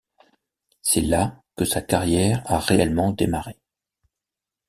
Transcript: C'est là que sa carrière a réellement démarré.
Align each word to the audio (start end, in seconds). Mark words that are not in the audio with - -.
C'est 0.81 1.01
là 1.01 1.43
que 1.55 1.63
sa 1.63 1.79
carrière 1.83 2.41
a 2.51 2.57
réellement 2.57 3.11
démarré. 3.11 3.59